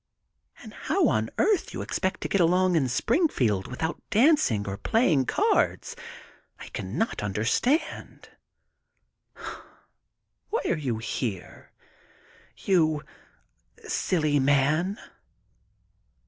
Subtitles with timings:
[0.63, 5.27] And how on earth you expect to get along in Springfield without dancing or playing
[5.27, 5.95] cards
[6.59, 8.27] I cannot understand.
[10.49, 11.71] Why are you here,
[12.57, 13.03] you
[13.87, 14.97] silly man?''